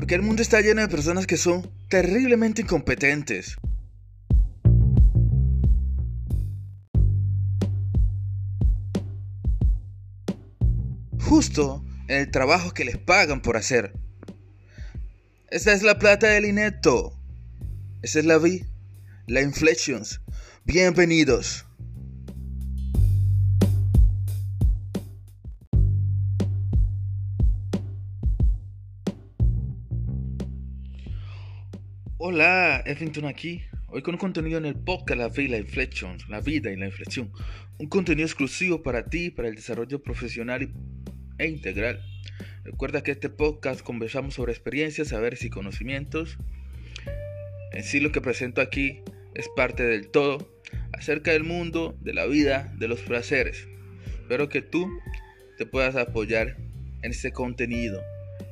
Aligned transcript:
Porque 0.00 0.14
el 0.14 0.22
mundo 0.22 0.40
está 0.40 0.62
lleno 0.62 0.80
de 0.80 0.88
personas 0.88 1.26
que 1.26 1.36
son 1.36 1.70
terriblemente 1.90 2.62
incompetentes. 2.62 3.58
Justo 11.20 11.84
en 12.08 12.16
el 12.16 12.30
trabajo 12.30 12.72
que 12.72 12.86
les 12.86 12.96
pagan 12.96 13.42
por 13.42 13.58
hacer. 13.58 13.92
Esta 15.50 15.74
es 15.74 15.82
la 15.82 15.98
plata 15.98 16.28
del 16.28 16.46
inepto. 16.46 17.12
Esa 18.00 18.20
es 18.20 18.24
la 18.24 18.38
V, 18.38 18.64
la 19.26 19.42
Inflections. 19.42 20.22
Bienvenidos. 20.64 21.66
Hola, 32.22 32.82
Effington 32.84 33.24
aquí. 33.24 33.62
Hoy 33.86 34.02
con 34.02 34.16
un 34.16 34.18
contenido 34.18 34.58
en 34.58 34.66
el 34.66 34.74
podcast 34.74 35.18
La 35.18 35.28
Vida 35.30 35.56
Inflection, 35.56 36.18
la 36.28 36.42
vida 36.42 36.70
y 36.70 36.76
la 36.76 36.84
inflexión. 36.84 37.32
Un 37.78 37.88
contenido 37.88 38.26
exclusivo 38.26 38.82
para 38.82 39.06
ti, 39.06 39.30
para 39.30 39.48
el 39.48 39.54
desarrollo 39.54 40.02
profesional 40.02 40.70
e 41.38 41.48
integral. 41.48 41.98
Recuerda 42.62 43.02
que 43.02 43.12
este 43.12 43.30
podcast 43.30 43.80
conversamos 43.80 44.34
sobre 44.34 44.52
experiencias, 44.52 45.08
saberes 45.08 45.46
y 45.46 45.48
conocimientos. 45.48 46.36
En 47.72 47.84
sí 47.84 48.00
lo 48.00 48.12
que 48.12 48.20
presento 48.20 48.60
aquí 48.60 49.00
es 49.34 49.48
parte 49.56 49.84
del 49.84 50.10
todo 50.10 50.60
acerca 50.92 51.30
del 51.30 51.44
mundo, 51.44 51.96
de 52.02 52.12
la 52.12 52.26
vida, 52.26 52.70
de 52.76 52.86
los 52.86 53.00
placeres. 53.00 53.66
Espero 54.20 54.50
que 54.50 54.60
tú 54.60 54.90
te 55.56 55.64
puedas 55.64 55.96
apoyar 55.96 56.58
en 57.00 57.12
este 57.12 57.32
contenido. 57.32 57.98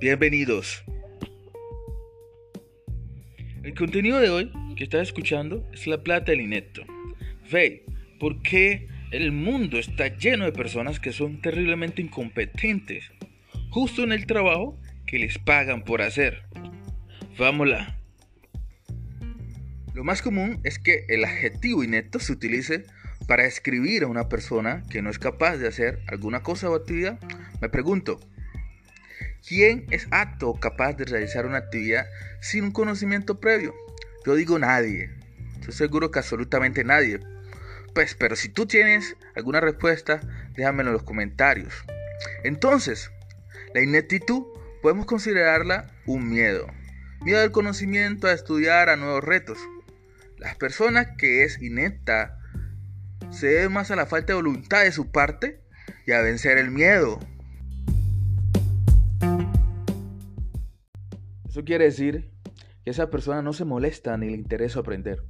Bienvenidos. 0.00 0.84
El 3.68 3.74
contenido 3.74 4.18
de 4.18 4.30
hoy 4.30 4.50
que 4.76 4.84
estás 4.84 5.02
escuchando 5.08 5.68
es 5.74 5.86
la 5.86 6.02
plata 6.02 6.32
del 6.32 6.40
inepto. 6.40 6.86
Ve, 7.52 7.84
¿por 8.18 8.40
qué 8.40 8.88
el 9.10 9.30
mundo 9.30 9.78
está 9.78 10.08
lleno 10.16 10.46
de 10.46 10.52
personas 10.52 10.98
que 10.98 11.12
son 11.12 11.42
terriblemente 11.42 12.00
incompetentes? 12.00 13.12
Justo 13.68 14.04
en 14.04 14.12
el 14.12 14.24
trabajo 14.24 14.80
que 15.06 15.18
les 15.18 15.36
pagan 15.36 15.84
por 15.84 16.00
hacer. 16.00 16.44
Vámonos. 17.38 17.86
Lo 19.92 20.02
más 20.02 20.22
común 20.22 20.60
es 20.64 20.78
que 20.78 21.04
el 21.10 21.22
adjetivo 21.26 21.84
inepto 21.84 22.20
se 22.20 22.32
utilice 22.32 22.84
para 23.26 23.42
describir 23.42 24.04
a 24.04 24.06
una 24.06 24.30
persona 24.30 24.82
que 24.88 25.02
no 25.02 25.10
es 25.10 25.18
capaz 25.18 25.58
de 25.58 25.68
hacer 25.68 26.00
alguna 26.06 26.42
cosa 26.42 26.70
o 26.70 26.74
actividad. 26.74 27.20
Me 27.60 27.68
pregunto, 27.68 28.18
¿Quién 29.48 29.86
es 29.90 30.06
apto 30.10 30.50
o 30.50 30.60
capaz 30.60 30.92
de 30.92 31.06
realizar 31.06 31.46
una 31.46 31.56
actividad 31.56 32.06
sin 32.38 32.64
un 32.64 32.70
conocimiento 32.70 33.40
previo? 33.40 33.74
Yo 34.26 34.34
digo 34.34 34.58
nadie. 34.58 35.08
Estoy 35.54 35.72
seguro 35.72 36.10
que 36.10 36.18
absolutamente 36.18 36.84
nadie. 36.84 37.20
Pues, 37.94 38.14
pero 38.14 38.36
si 38.36 38.50
tú 38.50 38.66
tienes 38.66 39.16
alguna 39.34 39.60
respuesta, 39.60 40.20
déjamelo 40.54 40.90
en 40.90 40.92
los 40.92 41.02
comentarios. 41.02 41.72
Entonces, 42.44 43.10
la 43.72 43.80
ineptitud 43.80 44.44
podemos 44.82 45.06
considerarla 45.06 45.94
un 46.04 46.28
miedo. 46.28 46.66
Miedo 47.22 47.40
al 47.40 47.50
conocimiento, 47.50 48.26
a 48.26 48.32
estudiar, 48.32 48.90
a 48.90 48.96
nuevos 48.96 49.24
retos. 49.24 49.56
Las 50.36 50.56
personas 50.56 51.08
que 51.16 51.44
es 51.44 51.58
inepta 51.62 52.38
se 53.30 53.46
debe 53.46 53.70
más 53.70 53.90
a 53.90 53.96
la 53.96 54.04
falta 54.04 54.34
de 54.34 54.42
voluntad 54.42 54.82
de 54.82 54.92
su 54.92 55.10
parte 55.10 55.62
y 56.06 56.12
a 56.12 56.20
vencer 56.20 56.58
el 56.58 56.70
miedo. 56.70 57.18
Eso 61.58 61.64
quiere 61.64 61.86
decir 61.86 62.30
que 62.84 62.90
esa 62.90 63.10
persona 63.10 63.42
no 63.42 63.52
se 63.52 63.64
molesta 63.64 64.16
ni 64.16 64.30
le 64.30 64.36
interesa 64.36 64.78
aprender 64.78 65.24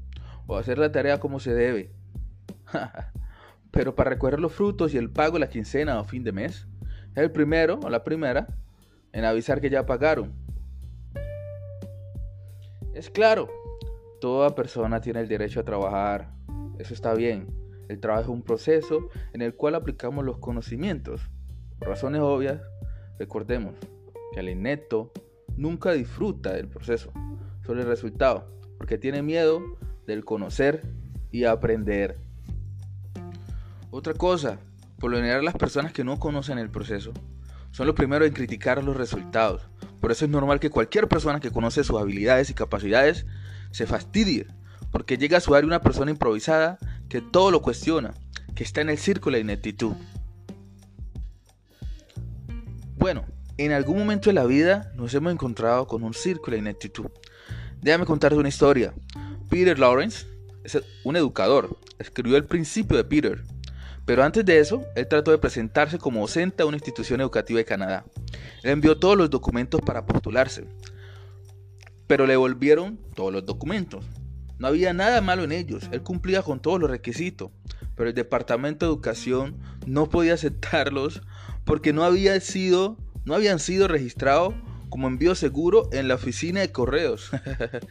o 0.46 0.58
hacer 0.58 0.76
la 0.76 0.92
tarea 0.92 1.20
como 1.20 1.40
se 1.40 1.54
debe. 1.54 1.90
Pero 3.70 3.94
para 3.94 4.10
recoger 4.10 4.38
los 4.38 4.52
frutos 4.52 4.92
y 4.92 4.98
el 4.98 5.08
pago 5.08 5.38
la 5.38 5.48
quincena 5.48 5.98
o 5.98 6.04
fin 6.04 6.24
de 6.24 6.32
mes, 6.32 6.68
es 7.12 7.22
el 7.22 7.32
primero 7.32 7.80
o 7.82 7.88
la 7.88 8.04
primera 8.04 8.46
en 9.12 9.24
avisar 9.24 9.62
que 9.62 9.70
ya 9.70 9.86
pagaron. 9.86 10.34
Es 12.92 13.08
claro, 13.08 13.48
toda 14.20 14.54
persona 14.54 15.00
tiene 15.00 15.20
el 15.20 15.28
derecho 15.28 15.60
a 15.60 15.64
trabajar. 15.64 16.30
Eso 16.78 16.92
está 16.92 17.14
bien. 17.14 17.46
El 17.88 18.00
trabajo 18.00 18.24
es 18.24 18.28
un 18.28 18.42
proceso 18.42 19.08
en 19.32 19.40
el 19.40 19.54
cual 19.54 19.76
aplicamos 19.76 20.26
los 20.26 20.36
conocimientos. 20.36 21.22
Por 21.78 21.88
razones 21.88 22.20
obvias, 22.20 22.60
recordemos 23.18 23.76
que 24.34 24.40
el 24.40 24.50
inepto 24.50 25.10
nunca 25.58 25.92
disfruta 25.92 26.52
del 26.52 26.68
proceso, 26.68 27.12
solo 27.66 27.82
el 27.82 27.88
resultado, 27.88 28.48
porque 28.78 28.96
tiene 28.96 29.22
miedo 29.22 29.60
del 30.06 30.24
conocer 30.24 30.82
y 31.30 31.44
aprender. 31.44 32.18
Otra 33.90 34.14
cosa, 34.14 34.60
por 34.98 35.10
lo 35.10 35.18
general 35.18 35.44
las 35.44 35.56
personas 35.56 35.92
que 35.92 36.04
no 36.04 36.18
conocen 36.18 36.58
el 36.58 36.70
proceso 36.70 37.12
son 37.72 37.86
los 37.86 37.96
primeros 37.96 38.26
en 38.28 38.34
criticar 38.34 38.82
los 38.82 38.96
resultados. 38.96 39.68
Por 40.00 40.12
eso 40.12 40.24
es 40.24 40.30
normal 40.30 40.60
que 40.60 40.70
cualquier 40.70 41.08
persona 41.08 41.40
que 41.40 41.50
conoce 41.50 41.84
sus 41.84 42.00
habilidades 42.00 42.50
y 42.50 42.54
capacidades 42.54 43.26
se 43.72 43.86
fastidie, 43.86 44.46
porque 44.92 45.18
llega 45.18 45.38
a 45.38 45.40
su 45.40 45.54
área 45.54 45.66
una 45.66 45.80
persona 45.80 46.10
improvisada 46.10 46.78
que 47.08 47.20
todo 47.20 47.50
lo 47.50 47.62
cuestiona, 47.62 48.14
que 48.54 48.62
está 48.62 48.80
en 48.80 48.90
el 48.90 48.98
círculo 48.98 49.34
de 49.34 49.42
ineptitud. 49.42 49.94
Bueno, 52.96 53.24
en 53.58 53.72
algún 53.72 53.98
momento 53.98 54.30
de 54.30 54.34
la 54.34 54.44
vida 54.44 54.92
nos 54.94 55.12
hemos 55.14 55.32
encontrado 55.32 55.86
con 55.86 56.04
un 56.04 56.14
círculo 56.14 56.54
de 56.54 56.60
ineptitud. 56.60 57.06
Déjame 57.82 58.06
contarte 58.06 58.38
una 58.38 58.48
historia. 58.48 58.94
Peter 59.50 59.78
Lawrence 59.78 60.26
es 60.62 60.78
un 61.04 61.16
educador, 61.16 61.76
escribió 61.98 62.36
el 62.36 62.44
principio 62.44 62.96
de 62.96 63.04
Peter, 63.04 63.42
pero 64.04 64.22
antes 64.22 64.44
de 64.44 64.58
eso, 64.60 64.84
él 64.94 65.08
trató 65.08 65.32
de 65.32 65.38
presentarse 65.38 65.98
como 65.98 66.20
docente 66.20 66.62
a 66.62 66.66
una 66.66 66.76
institución 66.76 67.20
educativa 67.20 67.58
de 67.58 67.64
Canadá. 67.64 68.04
Él 68.62 68.70
envió 68.70 68.98
todos 68.98 69.18
los 69.18 69.28
documentos 69.28 69.80
para 69.82 70.06
postularse, 70.06 70.64
pero 72.06 72.26
le 72.26 72.36
volvieron 72.36 72.98
todos 73.14 73.32
los 73.32 73.44
documentos. 73.44 74.04
No 74.58 74.68
había 74.68 74.92
nada 74.92 75.20
malo 75.20 75.44
en 75.44 75.52
ellos, 75.52 75.88
él 75.92 76.02
cumplía 76.02 76.42
con 76.42 76.60
todos 76.60 76.80
los 76.80 76.90
requisitos, 76.90 77.50
pero 77.96 78.08
el 78.08 78.14
Departamento 78.14 78.86
de 78.86 78.92
Educación 78.92 79.58
no 79.86 80.08
podía 80.08 80.34
aceptarlos 80.34 81.22
porque 81.64 81.92
no 81.92 82.02
había 82.02 82.38
sido 82.40 82.96
no 83.28 83.34
habían 83.34 83.58
sido 83.58 83.88
registrados 83.88 84.54
como 84.88 85.06
envío 85.06 85.34
seguro 85.34 85.90
en 85.92 86.08
la 86.08 86.14
oficina 86.14 86.60
de 86.60 86.72
correos. 86.72 87.30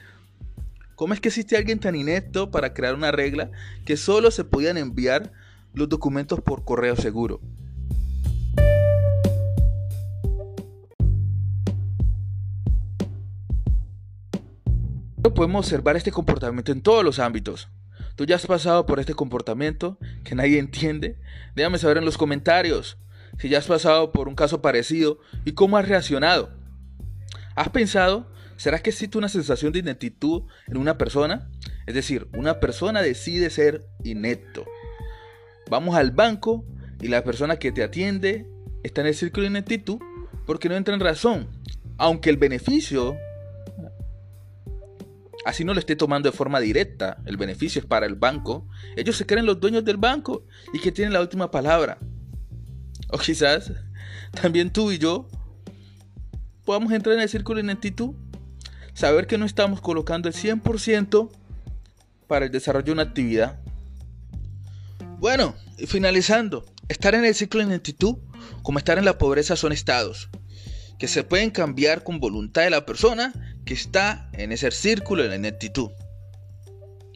¿Cómo 0.95 1.13
es 1.13 1.21
que 1.21 1.27
existe 1.27 1.55
alguien 1.55 1.79
tan 1.79 1.95
inepto 1.95 2.49
para 2.49 2.73
crear 2.73 2.95
una 2.95 3.11
regla 3.11 3.51
que 3.85 3.97
solo 3.97 4.31
se 4.31 4.43
podían 4.43 4.77
enviar 4.77 5.31
los 5.75 5.87
documentos 5.89 6.41
por 6.41 6.65
correo 6.65 6.95
seguro? 6.95 7.39
Podemos 15.35 15.67
observar 15.67 15.97
este 15.97 16.09
comportamiento 16.11 16.71
en 16.71 16.81
todos 16.81 17.03
los 17.03 17.19
ámbitos. 17.19 17.67
¿Tú 18.15 18.25
ya 18.25 18.37
has 18.37 18.47
pasado 18.47 18.87
por 18.87 18.99
este 18.99 19.13
comportamiento 19.13 19.99
que 20.23 20.33
nadie 20.33 20.57
entiende? 20.57 21.19
Déjame 21.53 21.77
saber 21.77 21.97
en 21.97 22.05
los 22.05 22.17
comentarios 22.17 22.97
si 23.39 23.49
ya 23.49 23.59
has 23.59 23.67
pasado 23.67 24.11
por 24.11 24.27
un 24.27 24.35
caso 24.35 24.61
parecido 24.61 25.19
y 25.45 25.53
cómo 25.53 25.77
has 25.77 25.87
reaccionado. 25.87 26.51
¿Has 27.55 27.69
pensado, 27.69 28.31
será 28.55 28.79
que 28.79 28.89
existe 28.89 29.17
una 29.17 29.29
sensación 29.29 29.73
de 29.73 29.79
ineptitud 29.79 30.43
en 30.67 30.77
una 30.77 30.97
persona? 30.97 31.49
Es 31.85 31.95
decir, 31.95 32.27
una 32.33 32.59
persona 32.59 33.01
decide 33.01 33.49
ser 33.49 33.85
inepto. 34.03 34.65
Vamos 35.69 35.95
al 35.95 36.11
banco 36.11 36.65
y 37.01 37.07
la 37.07 37.23
persona 37.23 37.57
que 37.57 37.71
te 37.71 37.83
atiende 37.83 38.47
está 38.83 39.01
en 39.01 39.07
el 39.07 39.15
círculo 39.15 39.43
de 39.43 39.49
ineptitud 39.49 39.99
porque 40.45 40.69
no 40.69 40.75
entra 40.75 40.93
en 40.93 40.99
razón. 40.99 41.47
Aunque 41.97 42.29
el 42.29 42.37
beneficio, 42.37 43.17
así 45.45 45.63
no 45.65 45.73
lo 45.73 45.79
esté 45.79 45.95
tomando 45.95 46.29
de 46.29 46.37
forma 46.37 46.59
directa, 46.59 47.17
el 47.25 47.37
beneficio 47.37 47.79
es 47.79 47.87
para 47.87 48.05
el 48.05 48.15
banco, 48.15 48.67
ellos 48.95 49.15
se 49.15 49.25
creen 49.25 49.45
los 49.45 49.59
dueños 49.59 49.83
del 49.83 49.97
banco 49.97 50.45
y 50.73 50.79
que 50.79 50.91
tienen 50.91 51.13
la 51.13 51.21
última 51.21 51.49
palabra. 51.51 51.99
O 53.09 53.17
quizás 53.17 53.71
también 54.41 54.71
tú 54.71 54.91
y 54.91 54.97
yo 54.97 55.27
podamos 56.65 56.91
entrar 56.91 57.15
en 57.15 57.21
el 57.21 57.29
círculo 57.29 57.57
de 57.57 57.63
ineptitud. 57.63 58.15
Saber 58.93 59.27
que 59.27 59.37
no 59.37 59.45
estamos 59.45 59.79
colocando 59.79 60.27
el 60.27 60.35
100% 60.35 61.29
para 62.27 62.45
el 62.45 62.51
desarrollo 62.51 62.85
de 62.85 62.91
una 62.93 63.03
actividad. 63.03 63.59
Bueno, 65.19 65.55
y 65.77 65.85
finalizando, 65.85 66.65
estar 66.89 67.15
en 67.15 67.25
el 67.25 67.35
ciclo 67.35 67.59
de 67.59 67.67
ineptitud 67.67 68.17
como 68.63 68.79
estar 68.79 68.97
en 68.97 69.05
la 69.05 69.17
pobreza 69.17 69.55
son 69.55 69.71
estados 69.71 70.29
que 70.97 71.07
se 71.07 71.23
pueden 71.23 71.51
cambiar 71.51 72.03
con 72.03 72.19
voluntad 72.19 72.63
de 72.63 72.69
la 72.69 72.85
persona 72.85 73.33
que 73.65 73.73
está 73.73 74.29
en 74.33 74.51
ese 74.51 74.71
círculo 74.71 75.23
de 75.23 75.29
la 75.29 75.35
ineptitud. 75.35 75.91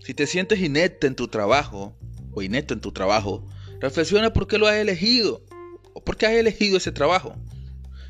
Si 0.04 0.14
te 0.14 0.28
sientes 0.28 0.60
inepto 0.60 1.08
en 1.08 1.16
tu 1.16 1.28
trabajo 1.28 1.98
o 2.34 2.42
inepto 2.42 2.74
en 2.74 2.82
tu 2.82 2.92
trabajo, 2.92 3.48
reflexiona 3.80 4.34
por 4.34 4.48
qué 4.48 4.58
lo 4.58 4.68
has 4.68 4.76
elegido 4.76 5.44
o 5.94 6.04
por 6.04 6.18
qué 6.18 6.28
has 6.28 6.34
elegido 6.34 6.78
ese 6.78 6.92
trabajo. 6.92 7.36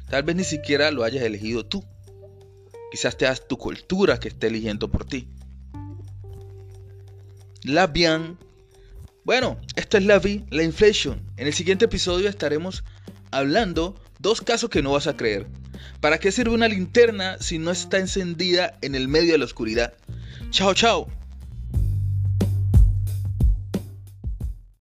Tal 0.10 0.24
vez 0.24 0.36
ni 0.36 0.44
siquiera 0.44 0.92
lo 0.92 1.04
hayas 1.04 1.24
elegido 1.24 1.66
tú. 1.66 1.83
Quizás 2.92 3.18
te 3.18 3.25
tu 3.48 3.57
cultura 3.57 4.19
que 4.19 4.28
esté 4.28 4.48
eligiendo 4.48 4.92
por 4.92 5.06
ti. 5.06 5.28
La 7.63 7.88
bien. 7.88 8.38
Bueno, 9.24 9.57
esto 9.75 9.98
es 9.98 10.04
la 10.04 10.19
vi, 10.19 10.44
la 10.50 10.63
inflation. 10.63 11.22
En 11.38 11.48
el 11.48 11.54
siguiente 11.54 11.86
episodio 11.86 12.28
estaremos 12.28 12.83
hablando 13.31 13.95
dos 14.19 14.42
casos 14.42 14.69
que 14.69 14.81
no 14.81 14.92
vas 14.92 15.07
a 15.07 15.16
creer. 15.16 15.48
¿Para 16.00 16.19
qué 16.19 16.31
sirve 16.31 16.54
una 16.54 16.68
linterna 16.68 17.38
si 17.39 17.60
no 17.60 17.72
está 17.72 17.98
encendida 17.98 18.77
en 18.81 18.95
el 18.95 19.07
medio 19.07 19.34
de 19.34 19.38
la 19.38 19.45
oscuridad? 19.45 19.94
Chao, 20.50 20.74
chao. 20.74 21.21